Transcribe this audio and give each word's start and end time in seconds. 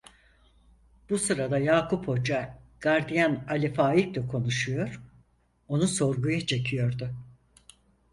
Bu 1.09 1.17
sırada 1.17 1.57
Yakup 1.57 2.07
Hoca, 2.07 2.59
gardiyan 2.79 3.43
Ali 3.49 3.73
Faik'le 3.73 4.27
konuşuyor, 4.31 5.01
onu 5.67 5.87
sorguya 5.87 6.45
çekiyordu. 6.47 7.13